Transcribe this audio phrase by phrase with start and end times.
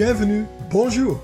[0.00, 1.20] bienvenue, bonjour.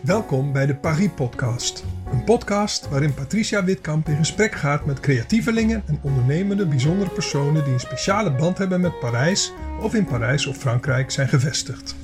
[0.00, 1.84] Welkom bij de Paris Podcast.
[2.12, 7.72] Een podcast waarin Patricia Witkamp in gesprek gaat met creatievelingen en ondernemende bijzondere personen die
[7.72, 11.96] een speciale band hebben met Parijs of in Parijs of Frankrijk zijn gevestigd.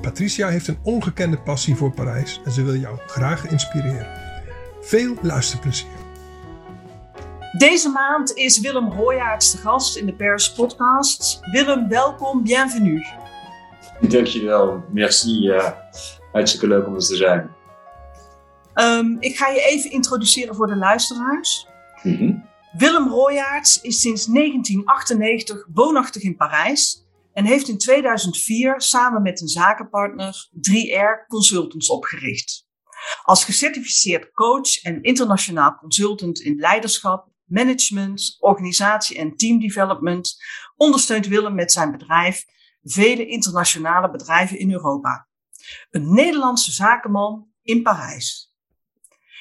[0.00, 4.06] Patricia heeft een ongekende passie voor Parijs en ze wil jou graag inspireren.
[4.80, 5.98] Veel luisterplezier.
[7.58, 11.38] Deze maand is Willem Hooyaerts de gast in de Paris Podcast.
[11.52, 13.29] Willem, welkom, bienvenue.
[14.08, 15.48] Dankjewel, merci.
[15.48, 15.70] Uh,
[16.32, 17.54] hartstikke leuk om er te zijn.
[18.74, 21.66] Um, ik ga je even introduceren voor de luisteraars.
[22.02, 22.48] Mm -hmm.
[22.72, 29.48] Willem Royaerts is sinds 1998 woonachtig in Parijs en heeft in 2004 samen met een
[29.48, 32.68] zakenpartner 3R Consultants opgericht.
[33.22, 40.36] Als gecertificeerd coach en internationaal consultant in leiderschap, management, organisatie en teamdevelopment
[40.76, 42.44] ondersteunt Willem met zijn bedrijf
[42.82, 45.28] vele internationale bedrijven in Europa.
[45.90, 48.54] Een Nederlandse zakenman in Parijs.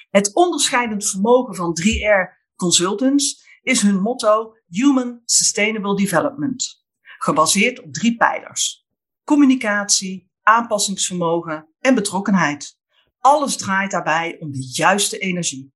[0.09, 6.85] Het onderscheidend vermogen van 3R Consultants is hun motto Human Sustainable Development,
[7.17, 8.87] gebaseerd op drie pijlers:
[9.23, 12.77] communicatie, aanpassingsvermogen en betrokkenheid.
[13.19, 15.73] Alles draait daarbij om de juiste energie.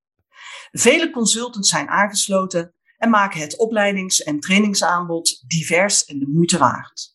[0.71, 7.12] Vele consultants zijn aangesloten en maken het opleidings- en trainingsaanbod divers en de moeite waard.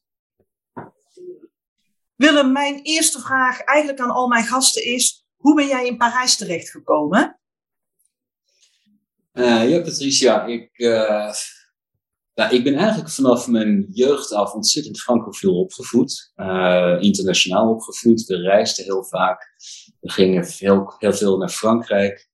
[2.18, 6.36] Willem, mijn eerste vraag eigenlijk aan al mijn gasten is: hoe ben jij in Parijs
[6.36, 7.40] terechtgekomen?
[9.32, 11.32] Uh, ja, Patricia, ik, uh,
[12.50, 16.32] ik ben eigenlijk vanaf mijn jeugd af ontzettend francofiel opgevoed.
[16.36, 18.26] Uh, internationaal opgevoed.
[18.26, 19.54] We reisden heel vaak.
[20.00, 22.28] We gingen heel, heel veel naar Frankrijk.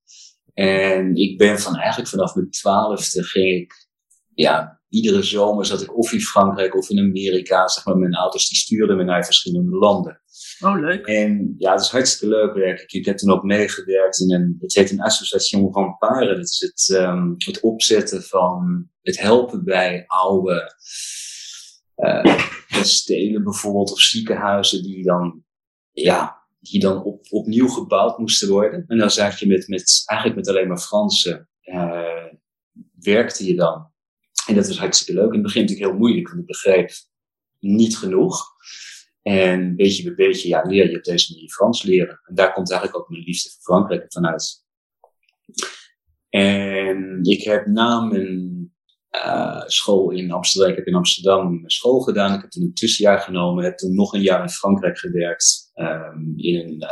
[0.54, 3.88] En ik ben van eigenlijk vanaf mijn twaalfde ging ik
[4.34, 7.68] ja, iedere zomer zat ik of in Frankrijk of in Amerika.
[7.68, 10.22] Zeg maar, mijn ouders die stuurden me naar verschillende landen.
[10.60, 11.06] Oh, leuk.
[11.06, 12.92] En ja, het is hartstikke leuk werk.
[12.92, 16.28] Ik heb toen ook meegewerkt in een, het heet een Association Rempart.
[16.28, 20.74] Dat is het, um, het opzetten van het helpen bij oude
[21.96, 22.38] uh,
[22.68, 25.44] kastelen bijvoorbeeld of ziekenhuizen die dan,
[25.92, 28.84] ja, die dan op, opnieuw gebouwd moesten worden.
[28.86, 32.32] En dan zag je met, met, eigenlijk met alleen maar Fransen, uh,
[33.00, 33.92] werkte je dan.
[34.46, 35.28] En dat was hartstikke leuk.
[35.28, 36.90] In het begin natuurlijk heel moeilijk, want ik begreep
[37.58, 38.42] niet genoeg.
[39.22, 42.20] En beetje bij beetje ja, leer je op deze manier Frans leren.
[42.24, 44.64] En daar komt eigenlijk ook mijn liefde voor Frankrijk vanuit.
[46.28, 48.54] En ik heb na mijn
[49.10, 52.34] uh, school in Amsterdam, ik heb in Amsterdam mijn school gedaan.
[52.34, 55.70] Ik heb toen een tussenjaar genomen, heb toen nog een jaar in Frankrijk gewerkt.
[55.74, 56.88] Um, in, uh,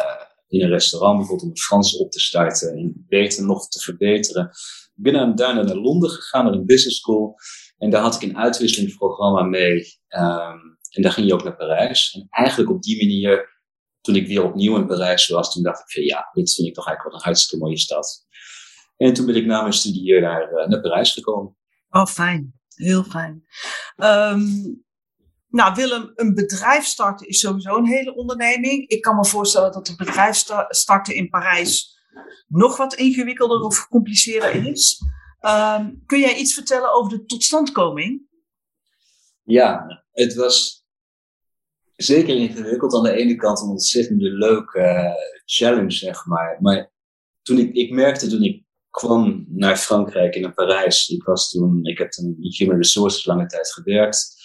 [0.52, 4.46] in een restaurant, bijvoorbeeld om het Frans op te starten en beter nog te verbeteren.
[4.94, 7.36] Ik ben daarna naar Londen gegaan, naar een business school.
[7.78, 10.00] En daar had ik een uitwisselingsprogramma mee.
[10.08, 12.12] Um, en daar ging je ook naar Parijs.
[12.12, 13.60] En eigenlijk op die manier,
[14.00, 16.74] toen ik weer opnieuw in Parijs was, toen dacht ik van ja, dit vind ik
[16.74, 18.26] toch eigenlijk wel een hartstikke mooie stad.
[18.96, 21.56] En toen ben ik na mijn studie naar, uh, naar Parijs gekomen.
[21.90, 22.60] Oh, fijn.
[22.74, 23.44] Heel fijn.
[23.96, 24.84] Um,
[25.52, 28.88] nou, Willem, een bedrijf starten is sowieso een hele onderneming.
[28.88, 31.98] Ik kan me voorstellen dat een bedrijf starten in Parijs
[32.48, 35.02] nog wat ingewikkelder of gecompliceerder is.
[35.40, 38.22] Um, kun jij iets vertellen over de totstandkoming?
[39.42, 40.84] Ja, het was
[41.96, 42.94] zeker ingewikkeld.
[42.94, 45.12] Aan de ene kant een ontzettend leuke uh,
[45.44, 46.58] challenge, zeg maar.
[46.60, 46.92] Maar
[47.42, 51.08] toen ik, ik merkte toen ik kwam naar Frankrijk en naar Parijs.
[51.08, 54.41] Ik, was toen, ik heb toen in Human Resources lange tijd gewerkt.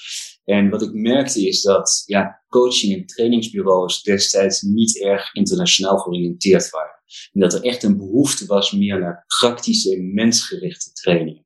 [0.49, 6.69] En wat ik merkte is dat ja, coaching en trainingsbureaus destijds niet erg internationaal georiënteerd
[6.69, 7.01] waren.
[7.33, 11.45] En dat er echt een behoefte was meer naar praktische mensgerichte training.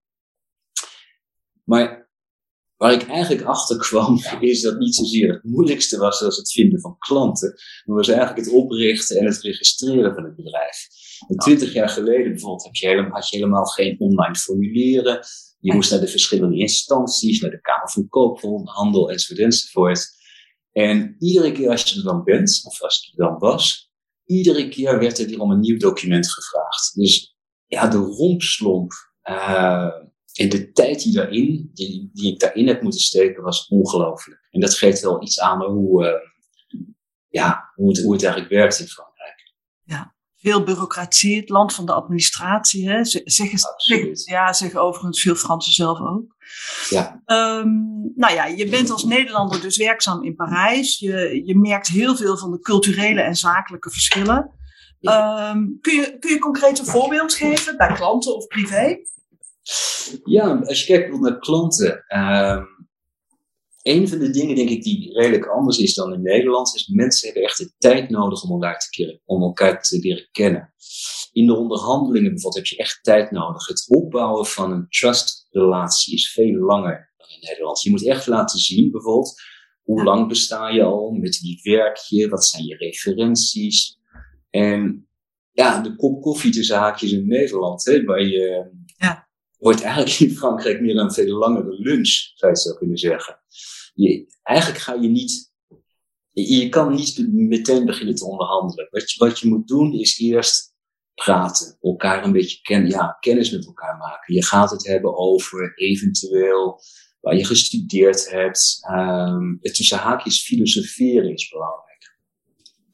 [1.63, 2.09] Maar
[2.75, 6.81] waar ik eigenlijk achter kwam, is dat niet zozeer het moeilijkste was als het vinden
[6.81, 7.53] van klanten,
[7.85, 10.87] maar was eigenlijk het oprichten en het registreren van het bedrijf.
[11.35, 15.19] twintig jaar geleden bijvoorbeeld heb je helemaal, had je helemaal geen online formulieren.
[15.61, 20.19] Je moest naar de verschillende instanties, naar de Kamer van Koophandel enzovoort enzovoort.
[20.71, 23.91] En iedere keer als je er dan bent, of als je er dan was,
[24.25, 26.95] iedere keer werd er weer om een nieuw document gevraagd.
[26.95, 27.35] Dus
[27.65, 28.91] ja, de rompslomp
[29.23, 29.91] uh,
[30.33, 34.47] en de tijd die, daarin, die, die ik daarin heb moeten steken was ongelooflijk.
[34.49, 36.13] En dat geeft wel iets aan hoe, uh,
[37.27, 39.53] ja, hoe, het, hoe het eigenlijk werkt in Frankrijk.
[39.83, 42.89] Ja, veel bureaucratie, het land van de administratie.
[42.89, 43.05] Hè?
[43.05, 46.35] Zeggen, zeg, ja, zeggen overigens veel Fransen zelf ook.
[46.89, 47.21] Ja.
[47.25, 50.99] Um, nou ja, je bent als Nederlander dus werkzaam in Parijs.
[50.99, 54.51] Je, je merkt heel veel van de culturele en zakelijke verschillen.
[54.99, 55.49] Ja.
[55.49, 58.97] Um, kun, je, kun je concreet een voorbeeld geven bij klanten of privé?
[60.23, 62.03] Ja, als je kijkt naar klanten.
[62.17, 62.67] Um,
[63.83, 67.25] een van de dingen, denk ik, die redelijk anders is dan in Nederland, is mensen
[67.27, 70.73] hebben echt de tijd nodig om elkaar te, keren, om elkaar te leren kennen.
[71.31, 73.67] In de onderhandelingen bijvoorbeeld heb je echt tijd nodig.
[73.67, 77.81] Het opbouwen van een trustrelatie is veel langer dan in Nederland.
[77.81, 79.41] Je moet echt laten zien, bijvoorbeeld,
[79.81, 83.97] hoe lang besta je al, met wie werk je, wat zijn je referenties.
[84.49, 85.07] En
[85.51, 88.71] ja, de kop koffie tussen haakjes in Nederland, hè, waar je.
[89.61, 93.39] Wordt eigenlijk in Frankrijk meer een veel langere lunch, zou je zo kunnen zeggen.
[93.93, 95.51] Je, eigenlijk ga je niet,
[96.31, 98.87] je, kan niet meteen beginnen te onderhandelen.
[98.91, 100.73] Wat je, wat je moet doen is eerst
[101.13, 104.33] praten, elkaar een beetje ja, kennis met elkaar maken.
[104.33, 106.79] Je gaat het hebben over eventueel
[107.19, 108.79] waar je gestudeerd hebt.
[108.91, 112.17] Um, het tussen haakjes filosoferen is belangrijk.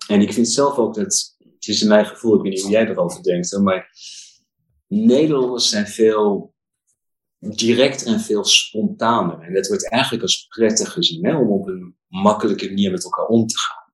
[0.07, 2.71] En ik vind zelf ook dat, het is in mijn gevoel, ik weet niet hoe
[2.71, 3.89] jij erover denkt, maar
[4.87, 6.55] Nederlanders zijn veel
[7.39, 9.42] direct en veel spontaner.
[9.42, 13.25] En dat wordt eigenlijk als prettig gezien, hè, om op een makkelijke manier met elkaar
[13.25, 13.94] om te gaan.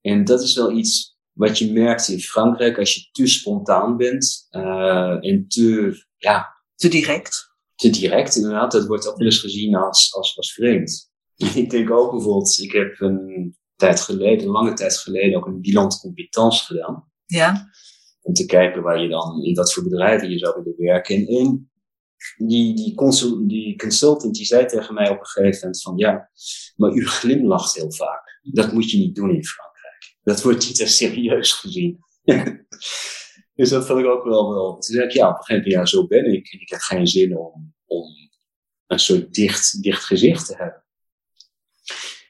[0.00, 4.46] En dat is wel iets wat je merkt in Frankrijk, als je te spontaan bent
[4.50, 6.58] uh, en te, ja...
[6.74, 7.54] Te direct.
[7.74, 8.72] Te direct, inderdaad.
[8.72, 11.10] Dat wordt ook wel eens gezien als, als, als vreemd.
[11.54, 15.60] ik denk ook bijvoorbeeld, ik heb een tijd geleden, een lange tijd geleden, ook een
[15.60, 17.10] bilan competence gedaan.
[17.26, 17.70] Ja.
[18.20, 21.16] Om te kijken waar je dan, in wat voor bedrijven je zou willen werken.
[21.16, 21.69] En in
[22.36, 22.94] die, die,
[23.46, 26.30] die consultant die zei tegen mij op een gegeven moment van ja,
[26.76, 28.38] maar u glimlacht heel vaak.
[28.42, 30.16] Dat moet je niet doen in Frankrijk.
[30.22, 31.98] Dat wordt niet als serieus gezien.
[33.54, 34.72] dus dat vond ik ook wel wel.
[34.72, 36.52] Toen zei ik ja, op een gegeven moment ja, zo ben ik.
[36.52, 38.04] En ik heb geen zin om, om
[38.86, 40.84] een soort dicht, dicht gezicht te hebben.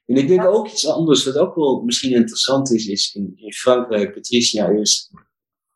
[0.07, 3.53] En ik denk ook iets anders, wat ook wel misschien interessant is, is in, in
[3.53, 5.11] Frankrijk, Patricia, is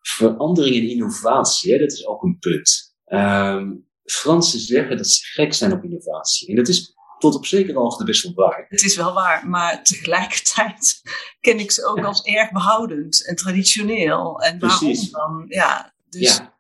[0.01, 1.73] verandering en innovatie.
[1.73, 1.79] Hè?
[1.79, 2.95] Dat is ook een punt.
[3.07, 6.49] Um, Fransen zeggen dat ze gek zijn op innovatie.
[6.49, 8.67] En dat is tot op zekere hoogte best wel waar.
[8.69, 11.03] Het is wel waar, maar tegelijkertijd
[11.41, 14.41] ken ik ze ook als erg behoudend en traditioneel.
[14.41, 15.45] En waarom dan?
[15.49, 16.59] Ja, dus ja.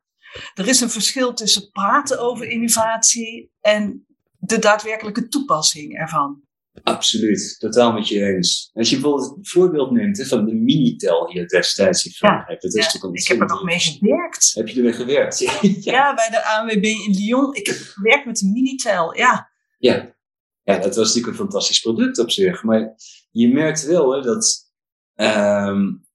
[0.54, 4.06] er is een verschil tussen praten over innovatie en
[4.38, 6.42] de daadwerkelijke toepassing ervan.
[6.82, 8.70] Absoluut, totaal met je eens.
[8.72, 12.62] Als je bijvoorbeeld het voorbeeld neemt van de Minitel hier destijds in Frankrijk.
[12.62, 14.54] Ja, dat is ja, ik heb er nog mee gewerkt.
[14.54, 15.38] Heb je ermee gewerkt?
[15.38, 15.58] ja.
[15.92, 17.54] ja, bij de ANWB in Lyon.
[17.54, 19.50] Ik heb gewerkt met de Minitel, ja.
[19.78, 20.16] Ja.
[20.62, 22.62] ja, dat was natuurlijk een fantastisch product op zich.
[22.62, 22.94] Maar
[23.30, 24.72] je merkt wel hè, dat
[25.14, 26.06] um,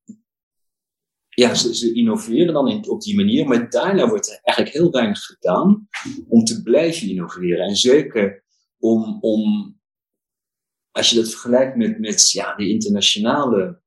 [1.29, 4.91] ja, ze, ze, innoveren dan in, op die manier, maar daarna wordt er eigenlijk heel
[4.91, 5.87] weinig gedaan
[6.27, 7.65] om te blijven innoveren.
[7.65, 8.43] En zeker
[8.79, 9.78] om, om
[10.99, 13.81] als je dat vergelijkt met, met ja, de internationale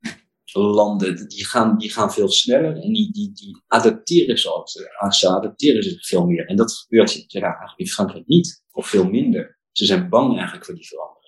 [0.53, 4.73] landen, die gaan, die gaan veel sneller en die, die, die adapteren zoals
[5.11, 6.47] ze adapteren zich veel meer.
[6.47, 9.59] En dat gebeurt ja, eigenlijk in Frankrijk niet, of veel minder.
[9.73, 11.21] Ze zijn bang eigenlijk voor die verandering.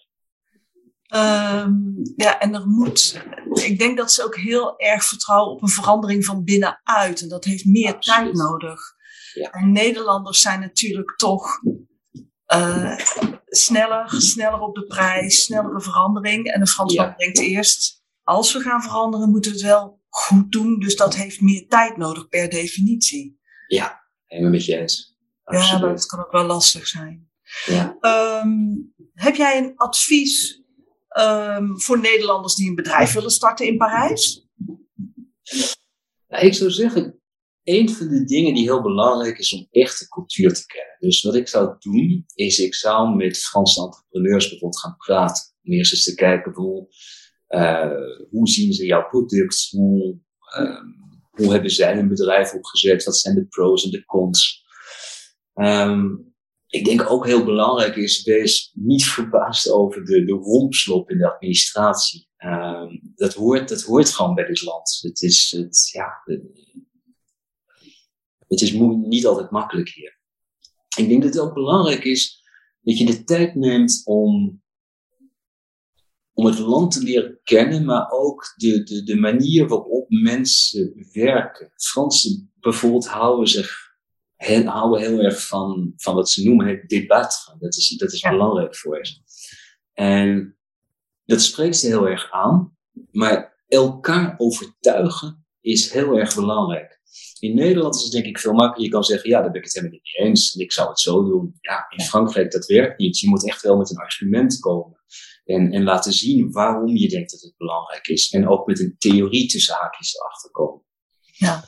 [1.15, 3.23] Um, ja, en er moet,
[3.55, 7.23] ik denk dat ze ook heel erg vertrouwen op een verandering van binnenuit.
[7.23, 8.81] En dat heeft meer tijd nodig.
[9.35, 9.51] Ja.
[9.51, 11.61] En Nederlanders zijn natuurlijk toch
[12.55, 12.99] uh,
[13.47, 16.53] sneller, sneller op de prijs, snellere verandering.
[16.53, 17.15] En een Fransman ja.
[17.17, 20.79] denkt eerst, als we gaan veranderen, moeten we het wel goed doen.
[20.79, 23.41] Dus dat heeft meer tijd nodig per definitie.
[23.67, 25.17] Ja, helemaal met je eens.
[25.45, 27.31] Ja, dat kan ook wel lastig zijn.
[27.65, 27.97] Ja.
[28.41, 30.63] Um, heb jij een advies
[31.19, 34.49] um, voor Nederlanders die een bedrijf willen starten in Parijs?
[36.27, 37.21] Ja, ik zou zeggen,
[37.65, 40.97] een van de dingen die heel belangrijk is om echt de cultuur te kennen.
[40.99, 45.45] Dus wat ik zou doen, is ik zou met Franse entrepreneurs bijvoorbeeld gaan praten.
[45.63, 46.89] Om eerst eens te kijken hoe,
[47.49, 50.19] uh, hoe zien ze jouw product, hoe,
[50.59, 50.95] um,
[51.31, 54.65] hoe hebben zij hun bedrijf opgezet, wat zijn de pros en de cons.
[55.55, 56.35] Um,
[56.67, 61.35] ik denk ook heel belangrijk is, wees niet verbaasd over de, de rompslop in de
[61.35, 62.29] administratie.
[62.39, 64.99] Um, dat, hoort, dat hoort gewoon bij dit land.
[65.03, 66.23] Het is, het, ja,
[68.49, 70.19] het is niet altijd makkelijk hier.
[70.97, 72.43] Ik denk dat het ook belangrijk is
[72.81, 74.63] dat je de tijd neemt om,
[76.33, 81.73] om het land te leren kennen, maar ook de, de, de manier waarop mensen werken.
[81.77, 83.95] Fransen bijvoorbeeld houden zich
[84.37, 87.55] heel, houden heel erg van, van wat ze noemen het debat.
[87.59, 89.15] Dat is, dat is belangrijk voor ze.
[89.93, 90.59] En
[91.25, 92.77] dat spreekt ze heel erg aan,
[93.11, 96.94] maar elkaar overtuigen is heel erg belangrijk.
[97.39, 98.85] In Nederland is het denk ik veel makkelijker.
[98.85, 100.55] Je kan zeggen, ja, daar ben ik het helemaal niet eens.
[100.55, 101.59] En ik zou het zo doen.
[101.61, 103.19] Ja, in Frankrijk, dat werkt niet.
[103.19, 105.03] Je moet echt wel met een argument komen.
[105.45, 108.31] En, en laten zien waarom je denkt dat het belangrijk is.
[108.31, 110.83] En ook met een theorie tussen haakjes erachter komen.
[111.23, 111.65] Ja.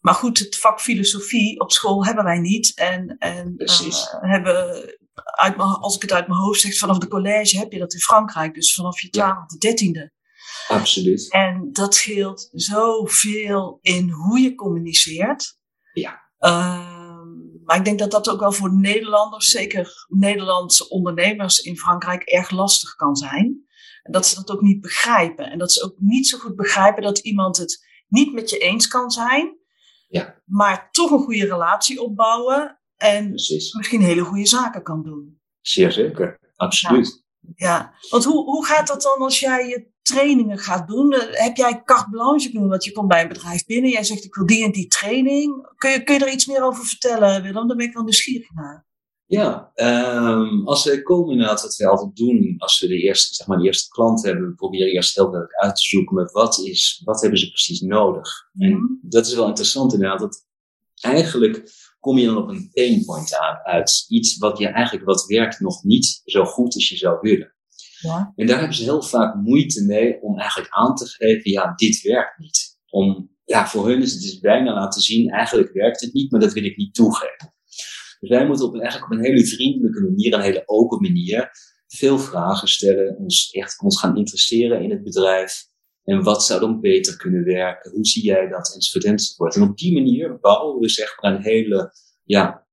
[0.00, 2.72] Maar goed, het vak filosofie op school hebben wij niet.
[2.74, 7.58] En, en uh, hebben uit als ik het uit mijn hoofd zeg, vanaf de college
[7.58, 8.54] heb je dat in Frankrijk.
[8.54, 10.12] Dus vanaf je twaalfde, dertiende.
[10.68, 11.30] Absoluut.
[11.30, 15.58] En dat scheelt zoveel in hoe je communiceert.
[15.92, 16.20] Ja.
[16.38, 22.22] Ehm, maar ik denk dat dat ook wel voor Nederlanders, zeker Nederlandse ondernemers in Frankrijk,
[22.22, 23.66] erg lastig kan zijn.
[24.02, 25.50] En dat ze dat ook niet begrijpen.
[25.50, 28.88] En dat ze ook niet zo goed begrijpen dat iemand het niet met je eens
[28.88, 29.56] kan zijn.
[30.08, 30.42] Ja.
[30.44, 32.80] Maar toch een goede relatie opbouwen.
[32.96, 33.72] En Precies.
[33.72, 35.40] misschien hele goede zaken kan doen.
[35.60, 36.38] Zeer zeker.
[36.56, 37.24] Absoluut.
[37.54, 41.12] Ja, want hoe, hoe gaat dat dan als jij je trainingen gaat doen?
[41.12, 42.66] Eh, Heb jij carte blanche?
[42.68, 43.90] Want je komt bij een bedrijf binnen.
[43.90, 45.68] Jij zegt ik wil die en die training.
[45.76, 47.68] Kun je, kun je er iets meer over vertellen, Willem?
[47.68, 48.86] Daar ben ik wel nieuwsgierig naar.
[49.26, 53.46] Ja, ehm, als we komen inderdaad, wat we altijd doen, als we de eerste, zeg
[53.46, 56.58] maar, de eerste klant hebben, we proberen eerst heel duidelijk uit te zoeken met wat
[56.58, 58.28] is, wat hebben ze precies nodig.
[58.52, 58.70] Mhm.
[58.70, 60.46] En dat is wel interessant inderdaad, dat
[61.00, 64.04] eigenlijk kom je dan op een painpoint uit.
[64.08, 67.54] Iets wat je eigenlijk, wat werkt nog niet zo goed als je zou willen.
[68.02, 68.32] Ja.
[68.36, 72.02] En daar hebben ze heel vaak moeite mee om eigenlijk aan te geven, ja, dit
[72.02, 72.78] werkt niet.
[72.88, 76.40] Om, ja, voor hun is het dus bijna laten zien, eigenlijk werkt het niet, maar
[76.40, 77.54] dat wil ik niet toegeven.
[78.20, 81.50] Dus wij moeten op een, eigenlijk op een hele vriendelijke manier, een hele open manier,
[81.86, 85.70] veel vragen stellen, ons echt ons gaan interesseren in het bedrijf.
[86.04, 87.90] En wat zou dan beter kunnen werken?
[87.90, 88.74] Hoe zie jij dat?
[88.74, 89.56] Enzovoort, enzovoort.
[89.56, 91.92] En op die manier bouwen we zeg maar een hele,
[92.24, 92.66] ja,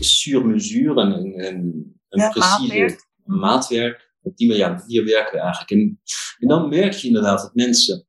[0.00, 3.08] sur mesure, een, een, een Ja, precieze maatwerk.
[3.24, 4.09] maatwerk.
[4.22, 5.70] Op die manier, hier werken we eigenlijk.
[5.70, 6.00] En,
[6.48, 8.06] dan merk je inderdaad dat mensen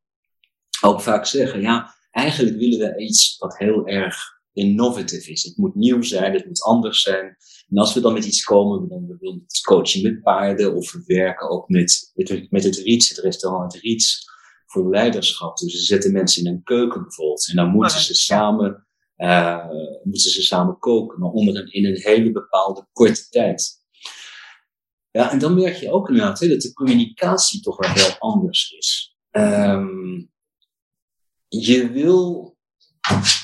[0.82, 5.44] ook vaak zeggen, ja, eigenlijk willen we iets wat heel erg innovative is.
[5.44, 7.38] Het moet nieuw zijn, het moet anders zijn.
[7.70, 10.92] En als we dan met iets komen, dan we willen het coachen met paarden of
[10.92, 12.12] we werken ook met,
[12.50, 14.30] met, het Riets, het restaurant het Riets,
[14.66, 15.58] voor leiderschap.
[15.58, 18.88] Dus we zetten mensen in een keuken bijvoorbeeld en dan moeten ze samen,
[19.18, 19.66] uh,
[20.04, 23.81] moeten ze samen koken, maar onder een, in een hele bepaalde korte tijd.
[25.12, 28.72] Ja, en dan merk je ook inderdaad hè, dat de communicatie toch wel heel anders
[28.72, 29.16] is.
[29.32, 30.32] Um,
[31.48, 32.58] je wil,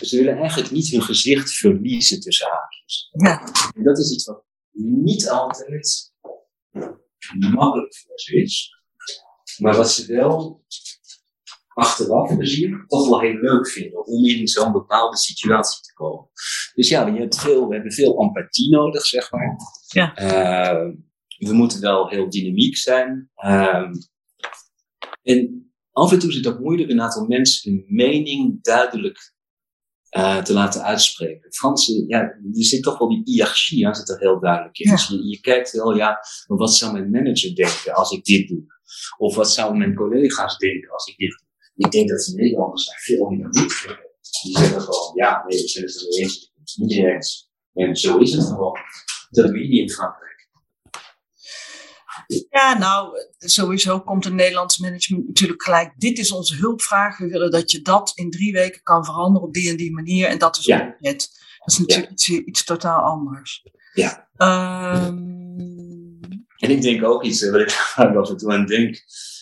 [0.02, 3.10] ze willen eigenlijk niet hun gezicht verliezen tussen haakjes.
[3.12, 3.54] Ja.
[3.76, 6.14] En dat is iets wat niet altijd
[7.50, 8.72] makkelijk voor ze is.
[9.58, 10.66] Maar wat ze wel
[11.68, 16.30] achteraf gezien toch wel heel leuk vinden om in zo'n bepaalde situatie te komen.
[16.74, 19.56] Dus ja, je hebt veel, we hebben veel empathie nodig, zeg maar.
[19.88, 20.20] Ja.
[20.20, 20.94] Uh,
[21.38, 23.32] we moeten wel heel dynamiek zijn.
[23.36, 23.90] Uh,
[25.24, 29.34] en af en toe is het ook moeilijk een aantal mensen hun mening duidelijk
[30.18, 31.54] uh, te laten uitspreken.
[31.54, 34.90] Franse, ja, er zit toch wel die hiërarchie, ja, zit er heel duidelijk in.
[34.90, 34.96] Ja.
[34.96, 38.48] Dus je, je kijkt wel, ja, maar wat zou mijn manager denken als ik dit
[38.48, 38.66] doe?
[39.18, 41.86] Of wat zouden mijn collega's denken als ik dit doe?
[41.86, 44.06] Ik denk dat de Nederlanders daar veel meer vinden.
[44.44, 47.50] Die zeggen gewoon, ja, nee, we zijn het er eens, ik ben het niet eens.
[47.74, 48.78] En zo is het gewoon.
[49.30, 50.37] Dat je niet in Frankrijk.
[52.50, 55.94] Ja, nou, sowieso komt een Nederlands management natuurlijk gelijk.
[55.98, 57.18] Dit is onze hulpvraag.
[57.18, 60.28] We willen dat je dat in drie weken kan veranderen op die en die manier.
[60.28, 60.96] En dat is Ja.
[61.00, 61.30] het.
[61.58, 63.64] Dat is natuurlijk iets, iets totaal anders.
[63.94, 64.28] Ja.
[64.36, 65.26] Ehm,
[66.58, 68.96] En ik denk ook iets, eh, wat ik af en toe aan denk,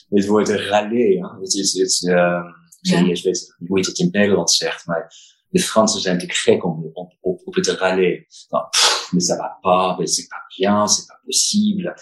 [0.10, 1.14] het woord râler.
[1.18, 1.38] Ja?
[1.42, 2.44] Het is, het uh,
[2.82, 3.04] ik Ja.
[3.06, 5.14] weet hoe je het in het Nederlands zegt, maar
[5.50, 8.26] de Fransen zijn natuurlijk gek om, op, op, op het râler.
[8.50, 8.66] Nou,
[9.12, 11.94] mais ça va pas, mais c'est pas bien, c'est pas possible.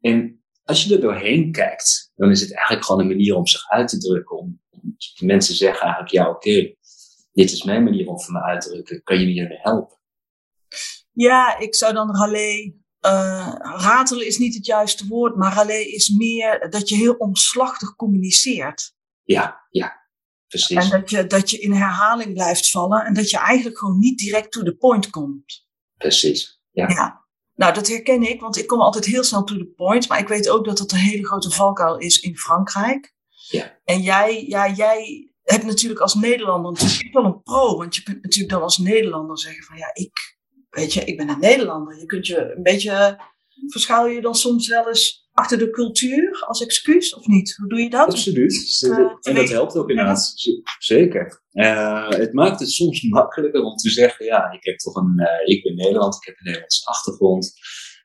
[0.00, 3.68] En als je er doorheen kijkt, dan is het eigenlijk gewoon een manier om zich
[3.68, 4.38] uit te drukken.
[4.38, 6.74] Om, om de mensen zeggen eigenlijk, ja oké,
[7.32, 9.98] dit is mijn manier om van me uit te drukken, kan je me hiermee helpen?
[11.12, 12.72] ja, ik zou dan ralé.
[13.00, 17.96] eh ratelen is niet het juiste woord, maar ralé is meer dat je heel omslachtig
[17.96, 18.94] communiceert.
[19.22, 20.08] Ja, ja,
[20.46, 20.76] precies.
[20.76, 24.18] En dat je, dat je in herhaling blijft vallen en dat je eigenlijk gewoon niet
[24.18, 25.66] direct to the point komt.
[25.96, 26.60] Precies.
[26.70, 26.88] Ja.
[26.88, 27.19] Ja.
[27.60, 30.08] Nou, dat herken ik, want ik kom altijd heel snel to the point.
[30.08, 33.14] Maar ik weet ook dat dat een hele grote valkuil is in Frankrijk.
[33.48, 33.78] Ja.
[33.84, 37.76] En jij, ja, jij hebt natuurlijk als Nederlander natuurlijk wel een pro.
[37.76, 40.38] Want je kunt natuurlijk dan als Nederlander zeggen van ja, ik,
[40.70, 41.98] weet je, ik ben een Nederlander.
[41.98, 43.20] Je kunt je een beetje,
[43.66, 47.56] verschuil je dan soms wel eens achter de cultuur als excuus of niet?
[47.56, 48.08] Hoe doe je dat?
[48.08, 48.82] Absoluut.
[48.84, 50.32] Uh, en dat helpt ook inderdaad.
[50.78, 51.42] Zeker.
[51.52, 55.54] Uh, het maakt het soms makkelijker om te zeggen, ja, ik heb toch een, uh,
[55.54, 57.52] ik ben Nederland, ik heb een Nederlandse achtergrond.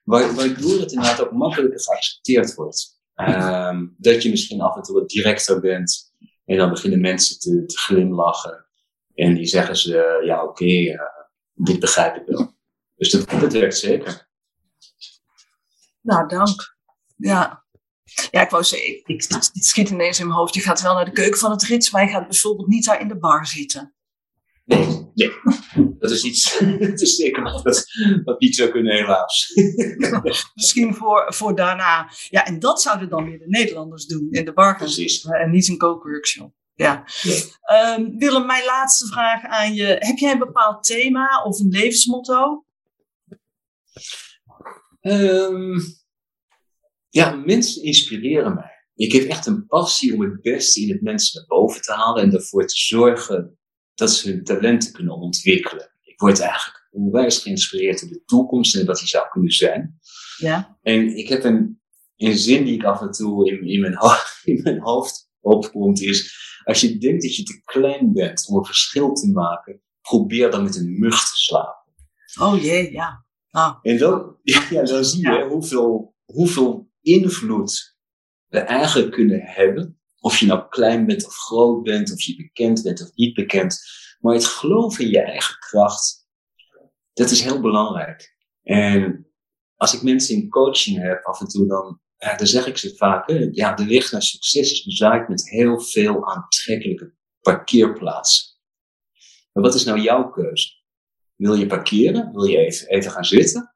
[0.04, 2.94] Waardoor het inderdaad ook makkelijker geaccepteerd wordt.
[3.15, 6.13] Uh, dat je misschien af en toe wat directer bent.
[6.46, 8.65] En dan beginnen mensen te, te glimlachen.
[9.13, 10.98] En die zeggen ze, ja oké, okay,
[11.54, 12.54] dit begrijp ik wel.
[12.96, 14.27] Dus dat, dat werkt zeker.
[16.01, 16.75] Nou, dank.
[17.16, 17.64] Ja.
[18.32, 20.54] Ja, ik wou zeggen, ik, ik, het schiet ineens in mijn hoofd.
[20.54, 23.02] Je gaat wel naar de keuken van het rits, maar je gaat bijvoorbeeld niet daar
[23.02, 23.96] in de bar zitten.
[24.66, 25.32] Nee, nee.
[26.00, 27.86] Dat is iets, dat is zeker nog dat,
[28.24, 29.52] dat niet zou kunnen, helaas.
[30.54, 32.12] Misschien voor, voor daarna.
[32.30, 34.78] Ja, en dat zouden dan weer de Nederlanders doen in de bar.
[34.78, 35.26] Precies.
[35.26, 36.54] En niet een kookworkshop.
[36.74, 37.04] Ja.
[37.98, 39.86] Um, Willem, mijn laatste vraag aan je.
[39.86, 42.66] Heb jij een bepaald thema of een levensmotto?
[45.02, 45.82] Um,
[47.16, 48.72] ja, mensen inspireren mij.
[48.96, 52.24] Ik heb echt een passie om het beste in het mensen naar boven te halen
[52.24, 53.58] en ervoor te zorgen
[53.94, 55.92] dat ze hun talenten kunnen ontwikkelen.
[56.02, 60.00] Ik word eigenlijk onwijs geïnspireerd in de toekomst en wat die zou kunnen zijn.
[60.38, 60.78] Ja.
[60.82, 61.82] En ik heb een,
[62.16, 63.98] een zin die ik af en toe in, in, mijn,
[64.44, 68.66] in mijn hoofd opkomt, is als je denkt dat je te klein bent om een
[68.66, 71.94] verschil te maken, probeer dan met een mug te slapen.
[72.40, 73.26] Oh jee, ja.
[73.50, 73.76] Ah.
[73.82, 74.38] En dan,
[74.70, 77.98] ja, dan zie je hoeveel, hoeveel invloed
[78.48, 80.00] we eigenlijk kunnen hebben.
[80.20, 83.80] Of je nou klein bent of groot bent, of je bekend bent of niet bekend.
[84.20, 86.28] Maar het geloven in je eigen kracht,
[87.14, 88.36] dat is heel belangrijk.
[88.64, 89.28] En
[89.76, 92.96] als ik mensen in coaching heb, af en toe dan, ja, dan zeg ik ze
[92.96, 98.54] vaak, ja, de weg naar succes is bezaaid met heel veel aantrekkelijke parkeerplaatsen.
[99.52, 100.70] Maar wat is nou jouw keuze?
[101.36, 102.32] Wil je parkeren?
[102.32, 103.76] Wil je even, even gaan zitten?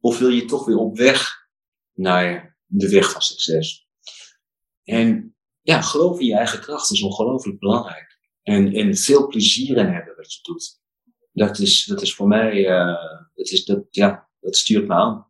[0.00, 1.48] Of wil je toch weer op weg
[1.92, 3.88] naar de weg van succes?
[4.84, 8.18] En ja, geloof in je eigen kracht is ongelooflijk belangrijk.
[8.42, 10.80] En, en veel plezier in hebben wat je doet.
[11.32, 12.94] Dat is, dat is voor mij, uh,
[13.34, 15.26] dat, is, dat, ja, dat stuurt me aan.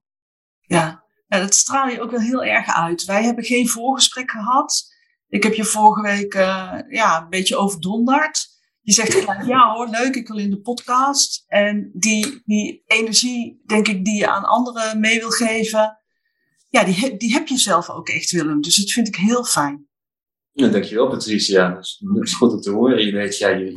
[0.61, 1.05] Ja.
[1.29, 3.05] dat straal je ook wel heel erg uit.
[3.05, 4.97] Wij hebben geen voorgesprek gehad.
[5.29, 8.47] Ik heb je vorige week uh, ja, een beetje overdonderd.
[8.81, 11.45] Je zegt gelijk, ja hoor, leuk, ik wil in de podcast.
[11.47, 15.98] En die, die energie, denk ik, die je aan anderen mee wil geven,
[16.69, 18.61] ja, die, die heb je zelf ook echt, Willem.
[18.61, 19.87] Dus dat vind ik heel fijn.
[20.53, 21.69] Ja, dankjewel Patricia.
[21.69, 23.07] Dat is, dat is goed om te horen.
[23.07, 23.77] Je weet, ja, je,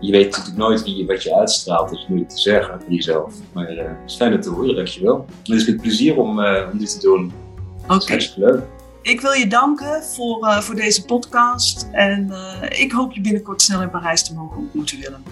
[0.00, 1.90] je weet natuurlijk nooit wie, wat je uitstraalt.
[1.90, 3.34] Dat is moeilijk te zeggen voor jezelf.
[3.52, 5.26] Maar uh, het is fijn om te horen, dankjewel.
[5.42, 7.32] Het is met plezier om, uh, om dit te doen.
[7.82, 7.94] Oké.
[7.94, 8.30] Okay.
[8.36, 8.62] leuk.
[9.02, 11.88] Ik wil je danken voor, uh, voor deze podcast.
[11.92, 12.32] En
[12.68, 15.22] ik hoop je binnenkort snel in Parijs te mogen ontmoeten, Willem.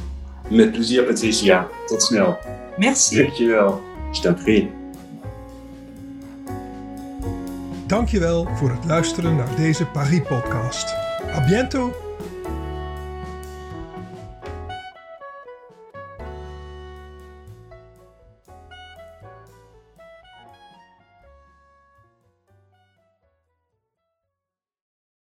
[0.51, 1.69] Met plezier, Patricia.
[1.87, 2.39] Tot snel.
[2.77, 3.17] Merci.
[3.17, 3.83] Dankjewel.
[4.13, 4.35] Je t'en
[7.89, 10.95] Dankjewel voor het luisteren naar deze Paris-podcast.
[11.35, 12.08] A bientôt!